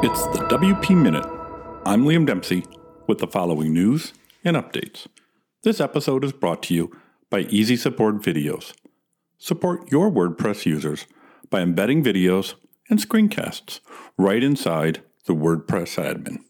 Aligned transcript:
It's 0.00 0.22
the 0.28 0.46
WP 0.48 0.96
Minute. 0.96 1.26
I'm 1.84 2.04
Liam 2.04 2.24
Dempsey 2.24 2.64
with 3.08 3.18
the 3.18 3.26
following 3.26 3.72
news 3.72 4.12
and 4.44 4.56
updates. 4.56 5.08
This 5.64 5.80
episode 5.80 6.22
is 6.22 6.30
brought 6.30 6.62
to 6.64 6.74
you 6.74 6.96
by 7.30 7.40
Easy 7.40 7.74
Support 7.74 8.22
Videos. 8.22 8.74
Support 9.38 9.90
your 9.90 10.08
WordPress 10.08 10.66
users 10.66 11.06
by 11.50 11.62
embedding 11.62 12.04
videos 12.04 12.54
and 12.88 13.00
screencasts 13.00 13.80
right 14.16 14.44
inside 14.44 15.02
the 15.26 15.34
WordPress 15.34 16.00
admin. 16.00 16.44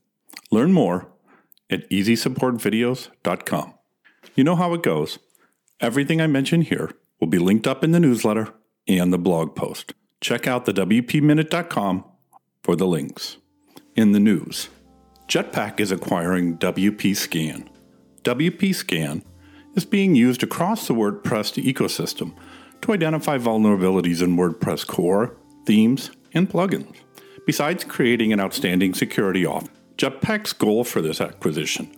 Learn 0.50 0.72
more 0.72 1.08
at 1.70 1.88
easysupportvideos.com. 1.88 3.74
You 4.34 4.44
know 4.44 4.56
how 4.56 4.74
it 4.74 4.82
goes. 4.82 5.18
Everything 5.80 6.20
I 6.20 6.26
mention 6.26 6.60
here 6.60 6.92
will 7.18 7.28
be 7.28 7.38
linked 7.38 7.66
up 7.66 7.82
in 7.82 7.92
the 7.92 8.00
newsletter 8.00 8.52
and 8.86 9.10
the 9.10 9.16
blog 9.16 9.56
post. 9.56 9.94
Check 10.20 10.46
out 10.46 10.66
the 10.66 10.74
WPMinute.com 10.74 12.04
for 12.62 12.76
the 12.76 12.86
links. 12.86 13.38
In 13.96 14.12
the 14.12 14.20
news, 14.20 14.68
Jetpack 15.28 15.80
is 15.80 15.92
acquiring 15.92 16.58
WP 16.58 17.16
Scan. 17.16 17.68
WP 18.22 18.74
Scan 18.74 19.22
is 19.74 19.84
being 19.84 20.14
used 20.14 20.42
across 20.42 20.86
the 20.86 20.94
WordPress 20.94 21.62
ecosystem 21.62 22.34
to 22.82 22.92
identify 22.92 23.38
vulnerabilities 23.38 24.22
in 24.22 24.36
WordPress 24.36 24.86
core, 24.86 25.36
themes, 25.66 26.10
and 26.34 26.48
plugins. 26.48 26.94
Besides 27.46 27.84
creating 27.84 28.32
an 28.32 28.40
outstanding 28.40 28.94
security 28.94 29.44
off, 29.46 29.68
Jetpack's 29.96 30.52
goal 30.52 30.84
for 30.84 31.00
this 31.00 31.20
acquisition 31.20 31.90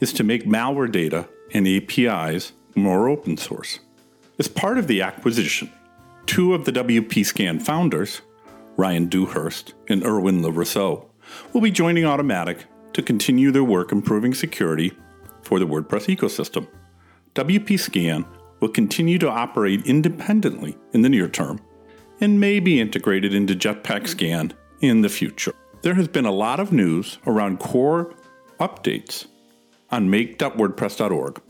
is 0.00 0.12
to 0.14 0.24
make 0.24 0.44
malware 0.44 0.90
data 0.90 1.28
and 1.52 1.66
APIs 1.66 2.52
more 2.74 3.08
open 3.08 3.36
source. 3.36 3.78
As 4.38 4.48
part 4.48 4.78
of 4.78 4.86
the 4.86 5.00
acquisition, 5.00 5.72
two 6.26 6.54
of 6.54 6.64
the 6.64 6.72
WP 6.72 7.24
Scan 7.24 7.58
founders, 7.60 8.20
Ryan 8.76 9.08
Dewhurst 9.08 9.74
and 9.88 10.02
Erwan 10.02 10.42
Le 10.42 10.50
Rousseau, 10.50 11.10
will 11.52 11.60
be 11.60 11.70
joining 11.70 12.04
Automattic 12.04 12.64
to 12.92 13.02
continue 13.02 13.50
their 13.50 13.64
work 13.64 13.92
improving 13.92 14.34
security 14.34 14.92
for 15.42 15.58
the 15.58 15.66
WordPress 15.66 16.14
ecosystem. 16.14 16.66
WP 17.34 17.78
Scan 17.78 18.24
will 18.60 18.68
continue 18.68 19.18
to 19.18 19.28
operate 19.28 19.84
independently 19.86 20.76
in 20.92 21.02
the 21.02 21.08
near 21.08 21.28
term 21.28 21.60
and 22.20 22.40
may 22.40 22.60
be 22.60 22.80
integrated 22.80 23.34
into 23.34 23.54
Jetpack 23.54 24.08
Scan 24.08 24.52
in 24.80 25.02
the 25.02 25.08
future. 25.08 25.54
There 25.82 25.94
has 25.94 26.08
been 26.08 26.24
a 26.24 26.32
lot 26.32 26.60
of 26.60 26.72
news 26.72 27.18
around 27.26 27.60
core 27.60 28.14
updates 28.58 29.26
on 29.90 30.10
make.wordpress.org. 30.10 31.40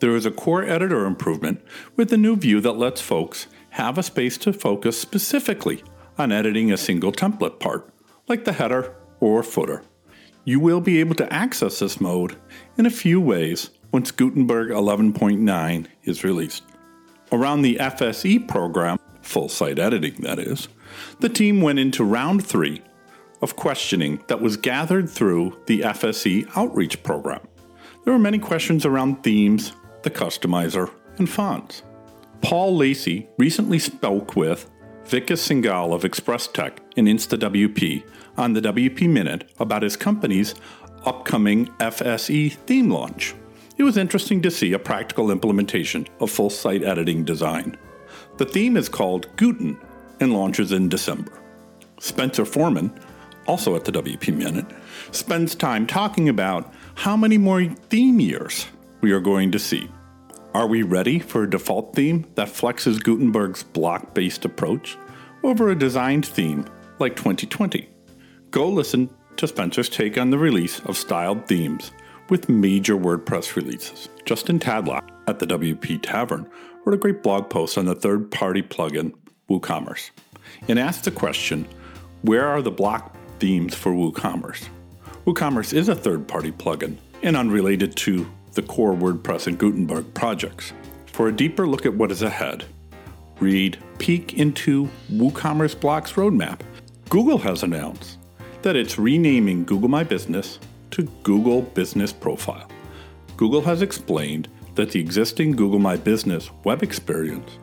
There 0.00 0.16
is 0.16 0.26
a 0.26 0.30
core 0.30 0.64
editor 0.64 1.06
improvement 1.06 1.62
with 1.94 2.12
a 2.12 2.18
new 2.18 2.36
view 2.36 2.60
that 2.60 2.72
lets 2.72 3.00
folks 3.00 3.46
have 3.70 3.96
a 3.96 4.02
space 4.02 4.36
to 4.38 4.52
focus 4.52 5.00
specifically 5.00 5.82
on 6.18 6.32
editing 6.32 6.72
a 6.72 6.76
single 6.76 7.12
template 7.12 7.60
part, 7.60 7.88
like 8.28 8.44
the 8.44 8.52
header 8.52 8.94
or 9.20 9.42
footer. 9.42 9.82
You 10.44 10.60
will 10.60 10.80
be 10.80 11.00
able 11.00 11.14
to 11.16 11.32
access 11.32 11.80
this 11.80 12.00
mode 12.00 12.36
in 12.78 12.86
a 12.86 12.90
few 12.90 13.20
ways 13.20 13.70
once 13.92 14.10
Gutenberg 14.10 14.70
11.9 14.70 15.86
is 16.04 16.24
released. 16.24 16.62
Around 17.32 17.62
the 17.62 17.76
FSE 17.76 18.46
program, 18.46 18.98
full 19.22 19.48
site 19.48 19.78
editing 19.78 20.14
that 20.20 20.38
is, 20.38 20.68
the 21.20 21.28
team 21.28 21.60
went 21.60 21.78
into 21.78 22.04
round 22.04 22.46
three 22.46 22.82
of 23.42 23.56
questioning 23.56 24.22
that 24.28 24.40
was 24.40 24.56
gathered 24.56 25.10
through 25.10 25.58
the 25.66 25.80
FSE 25.80 26.48
outreach 26.56 27.02
program. 27.02 27.40
There 28.04 28.12
were 28.12 28.18
many 28.18 28.38
questions 28.38 28.86
around 28.86 29.22
themes, 29.22 29.72
the 30.02 30.10
customizer, 30.10 30.90
and 31.18 31.28
fonts. 31.28 31.82
Paul 32.40 32.76
Lacey 32.76 33.28
recently 33.38 33.78
spoke 33.78 34.36
with 34.36 34.70
Vikas 35.08 35.38
Singhal 35.38 35.94
of 35.94 36.02
ExpressTech 36.02 36.78
and 36.96 37.06
InstaWP 37.06 38.02
on 38.36 38.54
the 38.54 38.60
WP 38.60 39.08
Minute 39.08 39.48
about 39.60 39.84
his 39.84 39.96
company's 39.96 40.56
upcoming 41.04 41.66
FSE 41.78 42.54
theme 42.54 42.90
launch. 42.90 43.32
It 43.76 43.84
was 43.84 43.96
interesting 43.96 44.42
to 44.42 44.50
see 44.50 44.72
a 44.72 44.80
practical 44.80 45.30
implementation 45.30 46.08
of 46.18 46.32
full 46.32 46.50
site 46.50 46.82
editing 46.82 47.24
design. 47.24 47.76
The 48.38 48.46
theme 48.46 48.76
is 48.76 48.88
called 48.88 49.28
Guten 49.36 49.78
and 50.18 50.32
launches 50.32 50.72
in 50.72 50.88
December. 50.88 51.40
Spencer 52.00 52.44
Forman, 52.44 52.92
also 53.46 53.76
at 53.76 53.84
the 53.84 53.92
WP 53.92 54.36
Minute, 54.36 54.66
spends 55.12 55.54
time 55.54 55.86
talking 55.86 56.28
about 56.28 56.74
how 56.96 57.16
many 57.16 57.38
more 57.38 57.64
theme 57.64 58.18
years 58.18 58.66
we 59.02 59.12
are 59.12 59.20
going 59.20 59.52
to 59.52 59.60
see. 59.60 59.88
Are 60.52 60.66
we 60.66 60.82
ready 60.82 61.18
for 61.18 61.42
a 61.42 61.50
default 61.50 61.94
theme 61.94 62.26
that 62.34 62.48
flexes 62.48 62.98
Gutenberg's 62.98 63.62
block 63.62 64.14
based 64.14 64.44
approach 64.46 64.96
over 65.42 65.70
a 65.70 65.78
designed 65.78 66.26
theme 66.26 66.64
like 66.98 67.16
2020? 67.16 67.88
Go 68.50 68.68
listen 68.68 69.10
to 69.36 69.46
Spencer's 69.46 69.88
take 69.88 70.18
on 70.18 70.30
the 70.30 70.38
release 70.38 70.80
of 70.80 70.96
styled 70.96 71.46
themes 71.46 71.92
with 72.28 72.48
major 72.48 72.96
WordPress 72.96 73.56
releases. 73.56 74.08
Justin 74.24 74.58
Tadlock 74.58 75.08
at 75.28 75.38
the 75.38 75.46
WP 75.46 76.00
Tavern 76.02 76.48
wrote 76.84 76.94
a 76.94 76.98
great 76.98 77.22
blog 77.22 77.50
post 77.50 77.76
on 77.78 77.84
the 77.84 77.94
third 77.94 78.30
party 78.30 78.62
plugin 78.62 79.12
WooCommerce 79.48 80.10
and 80.68 80.78
asked 80.78 81.04
the 81.04 81.10
question 81.10 81.66
where 82.22 82.46
are 82.46 82.62
the 82.62 82.70
block 82.70 83.14
themes 83.38 83.74
for 83.74 83.92
WooCommerce? 83.92 84.68
WooCommerce 85.26 85.72
is 85.72 85.88
a 85.88 85.94
third 85.94 86.26
party 86.26 86.50
plugin 86.50 86.96
and 87.22 87.36
unrelated 87.36 87.96
to 87.96 88.26
the 88.52 88.62
core 88.62 88.94
WordPress 88.94 89.46
and 89.46 89.58
Gutenberg 89.58 90.14
projects. 90.14 90.72
For 91.12 91.28
a 91.28 91.32
deeper 91.32 91.66
look 91.66 91.86
at 91.86 91.94
what 91.94 92.10
is 92.10 92.22
ahead, 92.22 92.64
read 93.40 93.78
Peek 93.98 94.34
into 94.34 94.88
WooCommerce 95.12 95.78
Blocks 95.78 96.12
Roadmap. 96.12 96.60
Google 97.08 97.38
has 97.38 97.62
announced 97.62 98.18
that 98.62 98.76
it's 98.76 98.98
renaming 98.98 99.64
Google 99.64 99.88
My 99.88 100.02
Business 100.02 100.58
to 100.92 101.02
Google 101.22 101.62
Business 101.62 102.12
Profile. 102.12 102.68
Google 103.36 103.60
has 103.62 103.82
explained 103.82 104.48
that 104.74 104.90
the 104.90 105.00
existing 105.00 105.52
Google 105.52 105.78
My 105.78 105.96
Business 105.96 106.50
web 106.64 106.82
experience 106.82 107.58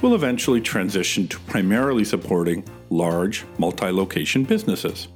will 0.00 0.14
eventually 0.14 0.60
transition 0.60 1.26
to 1.28 1.40
primarily 1.40 2.04
supporting 2.04 2.64
large 2.90 3.44
multi 3.58 3.90
location 3.90 4.44
businesses. 4.44 5.08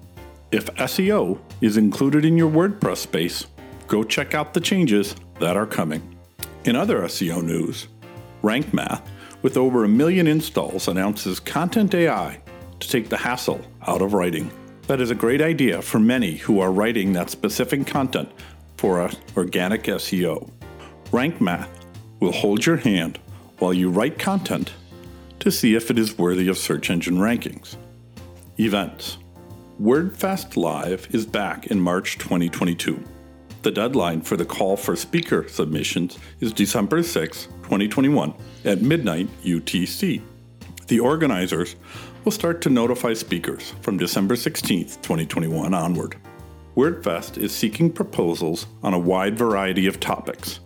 If 0.50 0.66
SEO 0.74 1.38
is 1.60 1.76
included 1.76 2.24
in 2.24 2.36
your 2.36 2.50
WordPress 2.50 2.98
space, 2.98 3.46
go 3.86 4.02
check 4.02 4.34
out 4.34 4.52
the 4.52 4.60
changes 4.60 5.14
that 5.38 5.56
are 5.56 5.66
coming. 5.66 6.16
In 6.64 6.76
other 6.76 7.00
SEO 7.02 7.42
news, 7.42 7.88
Rank 8.42 8.74
Math, 8.74 9.08
with 9.42 9.56
over 9.56 9.84
a 9.84 9.88
million 9.88 10.26
installs, 10.26 10.88
announces 10.88 11.40
Content 11.40 11.94
AI 11.94 12.40
to 12.80 12.88
take 12.88 13.08
the 13.08 13.16
hassle 13.16 13.60
out 13.86 14.02
of 14.02 14.14
writing. 14.14 14.50
That 14.86 15.00
is 15.00 15.10
a 15.10 15.14
great 15.14 15.40
idea 15.40 15.82
for 15.82 15.98
many 15.98 16.36
who 16.36 16.60
are 16.60 16.72
writing 16.72 17.12
that 17.12 17.30
specific 17.30 17.86
content 17.86 18.30
for 18.76 19.10
organic 19.36 19.84
SEO. 19.84 20.50
Rank 21.12 21.40
Math 21.40 21.86
will 22.20 22.32
hold 22.32 22.66
your 22.66 22.78
hand 22.78 23.18
while 23.58 23.72
you 23.72 23.90
write 23.90 24.18
content 24.18 24.72
to 25.40 25.50
see 25.50 25.74
if 25.74 25.90
it 25.90 25.98
is 25.98 26.18
worthy 26.18 26.48
of 26.48 26.58
search 26.58 26.90
engine 26.90 27.18
rankings. 27.18 27.76
Events 28.58 29.18
WordFest 29.80 30.56
Live 30.56 31.08
is 31.12 31.26
back 31.26 31.66
in 31.68 31.80
March 31.80 32.18
2022. 32.18 33.02
The 33.62 33.70
deadline 33.70 34.22
for 34.22 34.36
the 34.36 34.44
call 34.44 34.76
for 34.76 34.96
speaker 34.96 35.46
submissions 35.48 36.18
is 36.40 36.52
December 36.52 37.00
6, 37.00 37.44
2021, 37.62 38.34
at 38.64 38.82
midnight 38.82 39.28
UTC. 39.44 40.20
The 40.88 40.98
organizers 40.98 41.76
will 42.24 42.32
start 42.32 42.60
to 42.62 42.70
notify 42.70 43.12
speakers 43.12 43.72
from 43.80 43.98
December 43.98 44.34
16, 44.34 44.86
2021 44.86 45.74
onward. 45.74 46.16
WordFest 46.76 47.38
is 47.38 47.54
seeking 47.54 47.92
proposals 47.92 48.66
on 48.82 48.94
a 48.94 48.98
wide 48.98 49.38
variety 49.38 49.86
of 49.86 50.00
topics. 50.00 50.58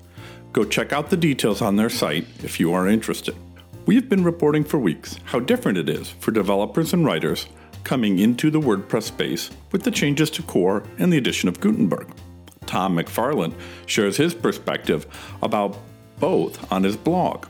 Go 0.54 0.64
check 0.64 0.94
out 0.94 1.10
the 1.10 1.18
details 1.18 1.60
on 1.60 1.76
their 1.76 1.90
site 1.90 2.26
if 2.42 2.58
you 2.58 2.72
are 2.72 2.88
interested. 2.88 3.36
We 3.84 3.94
have 3.96 4.08
been 4.08 4.24
reporting 4.24 4.64
for 4.64 4.78
weeks 4.78 5.18
how 5.26 5.40
different 5.40 5.76
it 5.76 5.90
is 5.90 6.08
for 6.08 6.30
developers 6.30 6.94
and 6.94 7.04
writers 7.04 7.46
coming 7.84 8.20
into 8.20 8.50
the 8.50 8.60
WordPress 8.60 9.02
space 9.02 9.50
with 9.70 9.82
the 9.82 9.90
changes 9.90 10.30
to 10.30 10.42
core 10.42 10.82
and 10.98 11.12
the 11.12 11.18
addition 11.18 11.50
of 11.50 11.60
Gutenberg. 11.60 12.08
Tom 12.66 12.96
McFarland 12.96 13.54
shares 13.86 14.16
his 14.16 14.34
perspective 14.34 15.06
about 15.42 15.78
both 16.18 16.70
on 16.72 16.82
his 16.82 16.96
blog. 16.96 17.46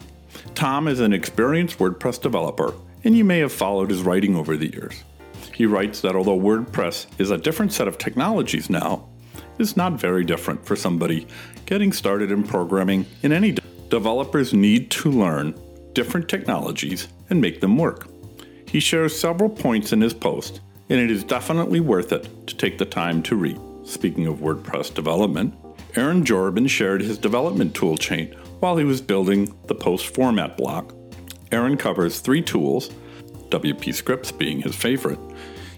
Tom 0.55 0.89
is 0.89 1.01
an 1.01 1.13
experienced 1.13 1.79
WordPress 1.79 2.21
developer, 2.21 2.75
and 3.05 3.17
you 3.17 3.25
may 3.25 3.39
have 3.39 3.53
followed 3.53 3.91
his 3.91 4.03
writing 4.03 4.37
over 4.37 4.57
the 4.57 4.73
years. 4.73 5.05
He 5.55 5.67
writes 5.67 6.01
that 6.01 6.17
although 6.17 6.39
WordPress 6.39 7.07
is 7.19 7.31
a 7.31 7.39
different 7.39 7.73
set 7.73 7.89
of 7.89 7.99
technologies 7.99 8.69
now, 8.69 9.09
it's 9.59 9.77
not 9.77 9.95
very 9.95 10.25
different 10.25 10.65
for 10.67 10.77
somebody 10.77 11.27
getting 11.65 11.93
started 11.93 12.31
in 12.31 12.43
programming 12.43 13.07
in 13.23 13.33
any 13.33 13.53
de- 13.53 13.63
developers 13.89 14.53
need 14.53 14.91
to 14.91 15.11
learn 15.11 15.55
different 15.95 16.29
technologies 16.29 17.09
and 17.31 17.41
make 17.41 17.61
them 17.61 17.79
work. 17.79 18.09
He 18.69 18.81
shares 18.81 19.19
several 19.19 19.49
points 19.49 19.93
in 19.93 20.01
his 20.01 20.13
post, 20.13 20.61
and 20.91 21.01
it 21.01 21.11
is 21.11 21.25
definitely 21.25 21.81
worth 21.81 22.13
it 22.13 22.47
to 22.47 22.57
take 22.57 22.77
the 22.79 22.85
time 22.85 23.23
to 23.23 23.37
read. 23.37 23.59
Speaking 23.87 24.27
of 24.27 24.39
WordPress 24.41 24.93
development, 24.93 25.55
Aaron 25.95 26.25
Jorbin 26.25 26.69
shared 26.69 27.01
his 27.01 27.19
development 27.19 27.73
toolchain 27.73 28.35
while 28.59 28.77
he 28.77 28.85
was 28.85 29.01
building 29.01 29.57
the 29.67 29.77
post 29.77 30.13
format 30.13 30.57
block. 30.57 30.93
Aaron 31.53 31.77
covers 31.77 32.19
three 32.19 32.43
tools, 32.43 32.91
WP 33.51 33.95
Scripts 33.95 34.33
being 34.33 34.61
his 34.61 34.75
favorite, 34.75 35.21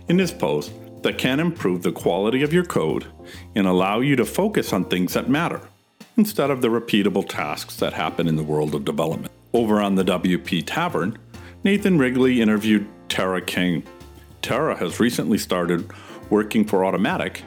in 0.09 0.19
his 0.19 0.33
post 0.33 0.73
that 1.03 1.19
can 1.19 1.39
improve 1.39 1.83
the 1.83 1.93
quality 1.93 2.43
of 2.43 2.53
your 2.53 2.65
code 2.65 3.07
and 3.55 3.67
allow 3.67 4.01
you 4.01 4.17
to 4.17 4.25
focus 4.25 4.73
on 4.73 4.87
things 4.87 5.13
that 5.13 5.29
matter 5.29 5.61
instead 6.17 6.51
of 6.51 6.63
the 6.63 6.69
repeatable 6.69 7.29
tasks 7.29 7.77
that 7.77 7.93
happen 7.93 8.27
in 8.27 8.37
the 8.37 8.43
world 8.43 8.75
of 8.75 8.87
development. 8.87 9.33
Over 9.53 9.83
on 9.83 9.97
the 9.97 10.05
WP 10.05 10.65
Tavern, 10.67 11.19
Nathan 11.63 11.99
Wrigley 11.99 12.41
interviewed 12.41 12.89
Tara 13.11 13.43
King. 13.43 13.83
Tara 14.41 14.77
has 14.79 14.99
recently 14.99 15.37
started 15.37 15.91
working 16.31 16.65
for 16.65 16.81
Automattic 16.81 17.43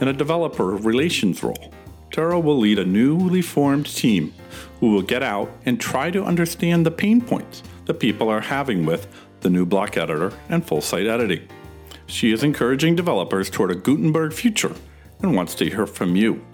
in 0.00 0.08
a 0.08 0.12
developer 0.12 0.66
relations 0.66 1.42
role. 1.42 1.72
Tara 2.10 2.38
will 2.38 2.58
lead 2.58 2.78
a 2.78 2.84
newly 2.84 3.42
formed 3.42 3.86
team 3.86 4.32
who 4.80 4.90
will 4.90 5.02
get 5.02 5.22
out 5.22 5.50
and 5.66 5.80
try 5.80 6.10
to 6.10 6.24
understand 6.24 6.86
the 6.86 6.90
pain 6.90 7.20
points 7.20 7.62
that 7.86 8.00
people 8.00 8.28
are 8.28 8.40
having 8.40 8.86
with 8.86 9.06
the 9.40 9.50
new 9.50 9.66
block 9.66 9.96
editor 9.96 10.32
and 10.48 10.66
full 10.66 10.80
site 10.80 11.06
editing. 11.06 11.46
She 12.06 12.32
is 12.32 12.42
encouraging 12.42 12.96
developers 12.96 13.50
toward 13.50 13.70
a 13.70 13.74
Gutenberg 13.74 14.32
future 14.32 14.74
and 15.22 15.34
wants 15.34 15.54
to 15.56 15.68
hear 15.68 15.86
from 15.86 16.16
you. 16.16 16.44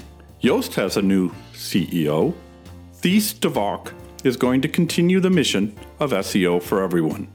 Yoast 0.43 0.75
has 0.75 0.97
a 0.97 1.03
new 1.03 1.31
CEO. 1.53 2.35
Thijs 3.01 3.39
de 3.39 3.49
Valk 3.49 3.93
is 4.25 4.37
going 4.37 4.61
to 4.63 4.69
continue 4.69 5.21
the 5.21 5.31
mission 5.31 5.77
of 6.01 6.13
SEO 6.13 6.63
for 6.63 6.83
everyone. 6.83 7.29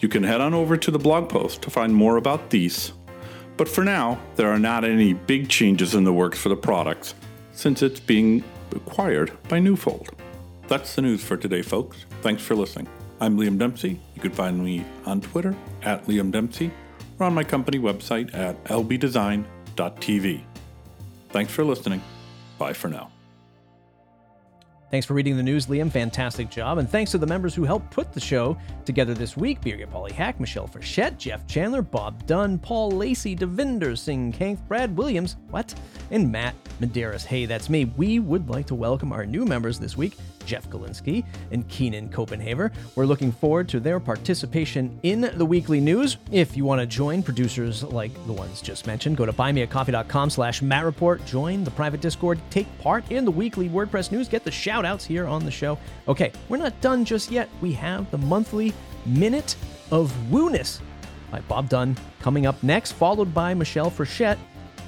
You 0.00 0.08
can 0.08 0.22
head 0.22 0.40
on 0.40 0.54
over 0.54 0.76
to 0.76 0.90
the 0.90 0.98
blog 0.98 1.28
post 1.28 1.62
to 1.62 1.70
find 1.70 1.94
more 1.94 2.16
about 2.16 2.50
Thijs. 2.50 2.92
But 3.56 3.68
for 3.68 3.84
now, 3.84 4.20
there 4.36 4.48
are 4.48 4.58
not 4.58 4.84
any 4.84 5.12
big 5.12 5.48
changes 5.48 5.94
in 5.94 6.04
the 6.04 6.12
works 6.12 6.38
for 6.38 6.48
the 6.48 6.56
products 6.56 7.14
since 7.52 7.82
it's 7.82 8.00
being 8.00 8.42
acquired 8.72 9.32
by 9.48 9.60
Newfold. 9.60 10.10
That's 10.66 10.94
the 10.94 11.02
news 11.02 11.22
for 11.22 11.36
today, 11.36 11.62
folks. 11.62 12.04
Thanks 12.22 12.42
for 12.42 12.54
listening. 12.54 12.88
I'm 13.20 13.38
Liam 13.38 13.58
Dempsey. 13.58 14.00
You 14.14 14.20
can 14.20 14.32
find 14.32 14.62
me 14.62 14.84
on 15.06 15.20
Twitter 15.20 15.54
at 15.82 16.04
Liam 16.06 16.32
Dempsey 16.32 16.70
or 17.18 17.26
on 17.26 17.34
my 17.34 17.44
company 17.44 17.78
website 17.78 18.34
at 18.34 18.62
lbdesign.tv. 18.64 20.42
Thanks 21.30 21.52
for 21.52 21.64
listening. 21.64 22.02
Bye 22.58 22.72
for 22.72 22.88
now. 22.88 23.13
Thanks 24.90 25.06
for 25.06 25.14
reading 25.14 25.36
the 25.36 25.42
news, 25.42 25.66
Liam. 25.66 25.90
Fantastic 25.90 26.50
job. 26.50 26.78
And 26.78 26.88
thanks 26.88 27.10
to 27.10 27.18
the 27.18 27.26
members 27.26 27.54
who 27.54 27.64
helped 27.64 27.90
put 27.90 28.12
the 28.12 28.20
show 28.20 28.56
together 28.84 29.12
this 29.12 29.36
week 29.36 29.60
Birgit 29.60 29.90
Pauli-Haack, 29.90 30.38
Michelle 30.38 30.68
Frechette, 30.68 31.18
Jeff 31.18 31.46
Chandler, 31.46 31.82
Bob 31.82 32.26
Dunn, 32.26 32.58
Paul 32.58 32.92
Lacey, 32.92 33.34
Devinder 33.34 33.98
Singh 33.98 34.32
Kank, 34.32 34.58
Brad 34.68 34.96
Williams, 34.96 35.36
what? 35.50 35.74
And 36.10 36.30
Matt 36.30 36.54
Medeiros. 36.80 37.24
Hey, 37.24 37.46
that's 37.46 37.68
me. 37.68 37.86
We 37.96 38.20
would 38.20 38.48
like 38.48 38.66
to 38.66 38.74
welcome 38.74 39.12
our 39.12 39.26
new 39.26 39.44
members 39.44 39.78
this 39.78 39.96
week 39.96 40.16
Jeff 40.44 40.68
Galinsky 40.68 41.24
and 41.50 41.66
Keenan 41.68 42.08
Copenhaver. 42.08 42.72
We're 42.94 43.06
looking 43.06 43.32
forward 43.32 43.68
to 43.70 43.80
their 43.80 44.00
participation 44.00 44.98
in 45.02 45.30
the 45.36 45.46
weekly 45.46 45.80
news. 45.80 46.18
If 46.30 46.56
you 46.56 46.64
want 46.64 46.80
to 46.80 46.86
join 46.86 47.22
producers 47.22 47.82
like 47.82 48.12
the 48.26 48.32
ones 48.32 48.60
just 48.60 48.86
mentioned, 48.86 49.16
go 49.16 49.26
to 49.26 49.32
buymeacoffee.com 49.32 50.30
slash 50.30 50.60
mattreport, 50.60 51.24
join 51.26 51.64
the 51.64 51.70
private 51.70 52.00
Discord, 52.00 52.38
take 52.50 52.66
part 52.78 53.10
in 53.10 53.24
the 53.24 53.30
weekly 53.30 53.68
WordPress 53.68 54.12
news, 54.12 54.28
get 54.28 54.44
the 54.44 54.50
shout 54.50 54.83
outs 54.84 55.04
here 55.04 55.26
on 55.26 55.44
the 55.44 55.50
show. 55.50 55.78
Okay, 56.08 56.32
we're 56.48 56.56
not 56.56 56.78
done 56.80 57.04
just 57.04 57.30
yet. 57.30 57.48
We 57.60 57.72
have 57.72 58.10
the 58.10 58.18
monthly 58.18 58.72
Minute 59.06 59.56
of 59.90 60.12
Wooness 60.30 60.80
by 61.30 61.40
Bob 61.40 61.68
Dunn 61.68 61.96
coming 62.20 62.46
up 62.46 62.62
next, 62.62 62.92
followed 62.92 63.34
by 63.34 63.54
Michelle 63.54 63.90
Frechette 63.90 64.38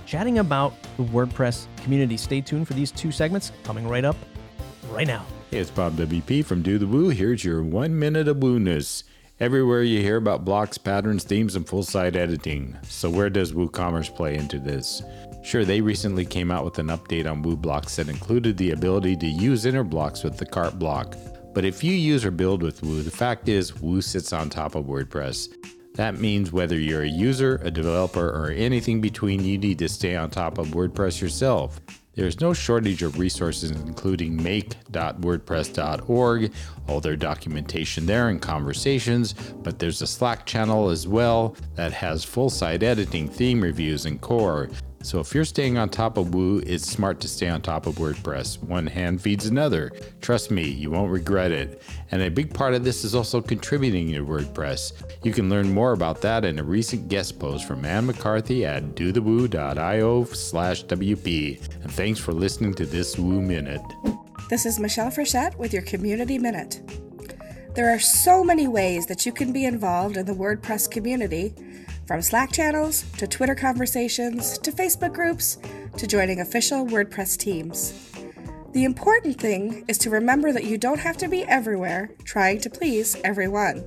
chatting 0.07 0.39
about 0.39 0.75
the 0.97 1.03
WordPress 1.03 1.67
community. 1.83 2.17
Stay 2.17 2.41
tuned 2.41 2.67
for 2.67 2.75
these 2.75 2.91
two 2.93 3.11
segments 3.11 3.53
coming 3.65 3.87
right 3.87 4.05
up 4.05 4.17
right 4.91 5.07
now. 5.07 5.27
Hey, 5.51 5.59
it's 5.59 5.71
Bob 5.71 5.97
WP 5.97 6.45
from 6.45 6.63
Do 6.63 6.79
the 6.79 6.87
Woo. 6.87 7.09
Here's 7.11 7.45
your 7.45 7.63
one 7.63 7.99
minute 7.99 8.29
of 8.29 8.39
wooness. 8.39 9.03
Everywhere 9.39 9.83
you 9.83 10.01
hear 10.01 10.17
about 10.17 10.47
blocks, 10.47 10.79
patterns, 10.79 11.23
themes, 11.23 11.57
and 11.57 11.69
full 11.69 11.83
site 11.83 12.17
editing. 12.17 12.75
So, 12.85 13.11
where 13.11 13.29
does 13.29 13.53
WooCommerce 13.53 14.15
play 14.17 14.37
into 14.37 14.59
this? 14.59 15.03
Sure, 15.45 15.63
they 15.63 15.83
recently 15.83 16.25
came 16.25 16.51
out 16.51 16.65
with 16.65 16.79
an 16.79 16.87
update 16.87 17.31
on 17.31 17.45
WooBlocks 17.45 17.97
that 17.97 18.09
included 18.09 18.57
the 18.57 18.71
ability 18.71 19.15
to 19.17 19.27
use 19.27 19.67
inner 19.67 19.85
blocks 19.85 20.25
with 20.25 20.39
the 20.39 20.47
cart 20.47 20.79
block. 20.79 21.17
But 21.53 21.67
if 21.67 21.85
you 21.85 21.93
use 21.93 22.25
or 22.25 22.31
build 22.31 22.63
with 22.63 22.83
Woo, 22.83 23.03
the 23.03 23.11
fact 23.11 23.51
is 23.51 23.79
Woo 23.79 24.01
sits 24.01 24.33
on 24.33 24.49
top 24.49 24.75
of 24.75 24.87
WordPress. 24.87 25.53
That 25.97 26.19
means 26.19 26.51
whether 26.51 26.79
you're 26.79 27.03
a 27.03 27.07
user, 27.07 27.61
a 27.63 27.71
developer, 27.71 28.31
or 28.31 28.53
anything 28.53 29.03
between, 29.03 29.45
you 29.45 29.59
need 29.59 29.79
to 29.81 29.89
stay 29.91 30.17
on 30.17 30.31
top 30.31 30.57
of 30.57 30.69
WordPress 30.69 31.21
yourself. 31.21 31.79
There's 32.17 32.41
no 32.41 32.53
shortage 32.55 33.03
of 33.03 33.19
resources, 33.19 33.71
including 33.71 34.43
make.wordpress.org, 34.43 36.53
all 36.89 37.01
their 37.01 37.17
documentation 37.17 38.07
there 38.07 38.31
and 38.31 38.41
conversations, 38.41 39.35
but 39.35 39.79
there's 39.79 40.01
a 40.01 40.07
Slack 40.07 40.47
channel 40.47 40.89
as 40.89 41.07
well 41.07 41.55
that 41.75 41.93
has 41.93 42.25
full 42.25 42.49
site 42.49 42.83
editing, 42.83 43.29
theme 43.29 43.61
reviews, 43.61 44.07
and 44.07 44.19
core. 44.21 44.71
So 45.07 45.21
if 45.21 45.33
you're 45.37 45.45
staying 45.45 45.79
on 45.79 45.89
top 45.89 46.17
of 46.17 46.35
Woo, 46.35 46.59
it's 46.67 46.85
smart 46.85 47.21
to 47.21 47.29
stay 47.29 47.49
on 47.49 47.63
top 47.63 47.87
of 47.87 47.95
WordPress. 47.95 48.61
One 48.61 48.89
hand 48.89 49.23
feeds 49.23 49.47
another. 49.47 49.93
Trust 50.21 50.51
me, 50.51 50.65
you 50.65 50.91
won't 50.91 51.13
regret 51.13 51.53
it. 51.53 51.81
And 52.11 52.23
a 52.23 52.29
big 52.29 52.53
part 52.53 52.75
of 52.75 52.83
this 52.83 53.05
is 53.05 53.15
also 53.15 53.41
contributing 53.41 54.13
to 54.15 54.27
WordPress. 54.27 54.95
You 55.23 55.33
can 55.33 55.49
learn 55.49 55.73
more 55.73 55.93
about 55.93 56.21
that 56.23 56.45
in 56.45 56.59
a 56.59 56.65
recent 56.65 57.07
guest 57.07 57.39
post 57.39 57.69
from 57.69 57.85
Ann 57.85 58.07
McCarthy 58.07 58.65
at 58.65 58.97
dothewoo.io 58.97 60.25
slash 60.25 60.85
WP. 60.87 61.85
And 61.85 61.93
thanks 61.93 62.19
for 62.19 62.33
listening 62.33 62.75
to 62.75 62.85
this 62.85 63.17
Woo 63.17 63.41
Minute. 63.41 63.83
This 64.51 64.67
is 64.67 64.81
Michelle 64.81 65.13
Frechette 65.13 65.57
with 65.57 65.73
your 65.73 65.83
Community 65.83 66.37
Minute. 66.37 66.81
There 67.77 67.95
are 67.95 68.01
so 68.01 68.43
many 68.43 68.67
ways 68.67 69.07
that 69.07 69.25
you 69.25 69.31
can 69.31 69.53
be 69.53 69.67
involved 69.67 70.17
in 70.17 70.27
the 70.27 70.35
WordPress 70.35 70.91
community 70.91 71.55
from 72.07 72.23
Slack 72.23 72.53
channels 72.53 73.05
to 73.19 73.27
Twitter 73.27 73.55
conversations 73.55 74.59
to 74.59 74.71
Facebook 74.71 75.13
groups 75.13 75.59
to 75.97 76.07
joining 76.07 76.41
official 76.41 76.87
WordPress 76.87 77.37
teams. 77.37 78.13
The 78.73 78.85
important 78.85 79.41
thing 79.41 79.85
is 79.89 79.99
to 79.99 80.11
remember 80.11 80.53
that 80.53 80.65
you 80.65 80.79
don't 80.79 81.01
have 81.01 81.17
to 81.19 81.29
be 81.29 81.43
everywhere 81.45 82.11
trying 82.25 82.61
to 82.61 82.71
please 82.71 83.17
everyone. 83.25 83.85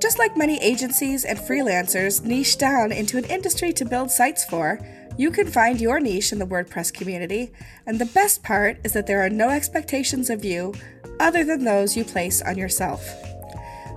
Just 0.00 0.18
like 0.18 0.36
many 0.36 0.60
agencies 0.60 1.24
and 1.24 1.38
freelancers 1.38 2.22
niche 2.22 2.58
down 2.58 2.92
into 2.92 3.16
an 3.16 3.24
industry 3.24 3.72
to 3.72 3.84
build 3.84 4.10
sites 4.10 4.44
for, 4.44 4.78
you 5.16 5.30
can 5.30 5.46
find 5.46 5.80
your 5.80 6.00
niche 6.00 6.32
in 6.32 6.38
the 6.38 6.46
WordPress 6.46 6.92
community, 6.92 7.50
and 7.86 7.98
the 7.98 8.06
best 8.06 8.42
part 8.42 8.78
is 8.84 8.92
that 8.92 9.06
there 9.06 9.24
are 9.24 9.30
no 9.30 9.48
expectations 9.48 10.28
of 10.28 10.44
you 10.44 10.74
other 11.18 11.44
than 11.44 11.64
those 11.64 11.96
you 11.96 12.04
place 12.04 12.42
on 12.42 12.58
yourself. 12.58 13.08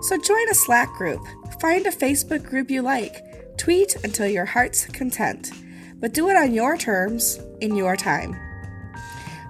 So 0.02 0.18
join 0.18 0.50
a 0.50 0.54
Slack 0.54 0.94
group, 0.94 1.22
find 1.60 1.86
a 1.86 1.92
Facebook 1.92 2.44
group 2.44 2.72
you 2.72 2.82
like, 2.82 3.58
tweet 3.58 3.96
until 4.04 4.28
your 4.28 4.46
heart's 4.46 4.86
content, 4.86 5.52
but 6.00 6.14
do 6.14 6.30
it 6.30 6.38
on 6.38 6.54
your 6.54 6.78
terms, 6.78 7.40
in 7.60 7.76
your 7.76 7.96
time. 7.98 8.36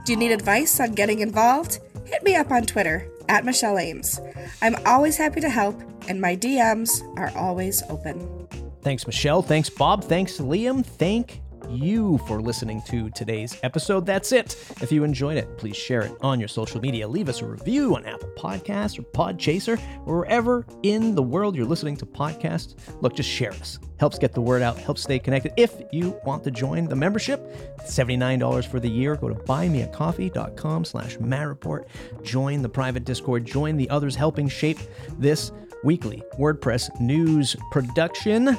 Do 0.05 0.13
you 0.13 0.17
need 0.17 0.31
advice 0.31 0.79
on 0.79 0.93
getting 0.93 1.19
involved? 1.19 1.79
Hit 2.05 2.23
me 2.23 2.35
up 2.35 2.49
on 2.49 2.63
Twitter 2.63 3.07
at 3.29 3.45
Michelle 3.45 3.77
Ames. 3.77 4.19
I'm 4.61 4.75
always 4.85 5.17
happy 5.17 5.39
to 5.41 5.49
help, 5.49 5.79
and 6.07 6.19
my 6.19 6.35
DMs 6.35 7.03
are 7.17 7.31
always 7.37 7.83
open. 7.89 8.47
Thanks, 8.81 9.05
Michelle. 9.05 9.43
Thanks, 9.43 9.69
Bob. 9.69 10.03
Thanks, 10.03 10.39
Liam. 10.39 10.83
Thank 10.83 11.41
you 11.69 12.17
for 12.27 12.41
listening 12.41 12.81
to 12.87 13.09
today's 13.11 13.57
episode. 13.63 14.05
That's 14.05 14.31
it. 14.31 14.55
If 14.81 14.91
you 14.91 15.03
enjoyed 15.03 15.37
it, 15.37 15.57
please 15.57 15.75
share 15.75 16.01
it 16.01 16.11
on 16.21 16.39
your 16.39 16.47
social 16.47 16.79
media. 16.79 17.07
Leave 17.07 17.29
us 17.29 17.41
a 17.41 17.45
review 17.45 17.95
on 17.95 18.05
Apple 18.05 18.29
Podcasts 18.37 18.97
or 18.99 19.03
Podchaser, 19.03 19.79
wherever 20.05 20.65
in 20.83 21.15
the 21.15 21.23
world 21.23 21.55
you're 21.55 21.65
listening 21.65 21.97
to 21.97 22.05
podcasts. 22.05 22.75
Look, 23.01 23.15
just 23.15 23.29
share 23.29 23.51
us. 23.51 23.79
Helps 23.99 24.17
get 24.17 24.33
the 24.33 24.41
word 24.41 24.61
out, 24.61 24.77
helps 24.77 25.03
stay 25.03 25.19
connected. 25.19 25.51
If 25.57 25.81
you 25.91 26.19
want 26.25 26.43
to 26.45 26.51
join 26.51 26.85
the 26.85 26.95
membership, 26.95 27.41
$79 27.81 28.65
for 28.65 28.79
the 28.79 28.89
year. 28.89 29.15
Go 29.15 29.27
to 29.29 29.35
buymeacoffee.com 29.35 30.85
slash 30.85 31.17
mattreport. 31.17 31.85
Join 32.23 32.61
the 32.61 32.69
private 32.69 33.03
Discord. 33.03 33.45
Join 33.45 33.75
the 33.75 33.89
others 33.89 34.15
helping 34.15 34.47
shape 34.47 34.79
this 35.17 35.51
weekly 35.83 36.23
WordPress 36.37 36.99
news 36.99 37.55
production. 37.71 38.57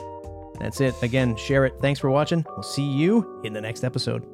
That's 0.61 0.81
it. 0.81 0.95
Again, 1.03 1.37
share 1.37 1.65
it. 1.65 1.75
Thanks 1.81 1.99
for 1.99 2.11
watching. 2.11 2.45
We'll 2.51 2.63
see 2.63 2.89
you 2.89 3.41
in 3.45 3.55
the 3.55 3.61
next 3.61 3.83
episode. 3.83 4.27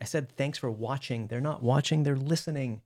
I 0.00 0.04
said 0.04 0.30
thanks 0.36 0.58
for 0.58 0.70
watching. 0.70 1.26
They're 1.28 1.40
not 1.40 1.62
watching, 1.62 2.02
they're 2.02 2.16
listening. 2.16 2.82